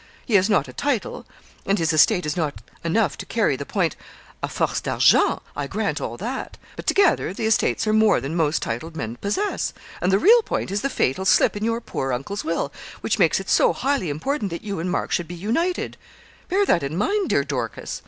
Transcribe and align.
He 0.25 0.33
has 0.33 0.49
not 0.49 0.67
a 0.67 0.73
title, 0.73 1.27
and 1.63 1.77
his 1.77 1.93
estate 1.93 2.25
is 2.25 2.35
not 2.35 2.55
enough 2.83 3.19
to 3.19 3.25
carry 3.27 3.55
the 3.55 3.67
point 3.67 3.95
à 4.41 4.49
force 4.49 4.81
d'argent; 4.81 5.43
I 5.55 5.67
grant 5.67 6.01
all 6.01 6.17
that. 6.17 6.57
But 6.75 6.87
together 6.87 7.35
the 7.35 7.45
estates 7.45 7.85
are 7.85 7.93
more 7.93 8.19
than 8.19 8.35
most 8.35 8.63
titled 8.63 8.95
men 8.95 9.17
possess; 9.17 9.73
and 10.01 10.11
the 10.11 10.17
real 10.17 10.41
point 10.41 10.71
is 10.71 10.81
the 10.81 10.89
fatal 10.89 11.23
slip 11.23 11.55
in 11.55 11.63
your 11.63 11.81
poor 11.81 12.13
uncle's 12.13 12.43
will, 12.43 12.73
which 13.01 13.19
makes 13.19 13.39
it 13.39 13.47
so 13.47 13.73
highly 13.73 14.09
important 14.09 14.49
that 14.49 14.63
you 14.63 14.79
and 14.79 14.89
Mark 14.89 15.11
should 15.11 15.27
be 15.27 15.35
united; 15.35 15.97
bear 16.49 16.65
that 16.65 16.81
in 16.81 16.97
mind, 16.97 17.29
dear 17.29 17.43
Dorcas. 17.43 17.99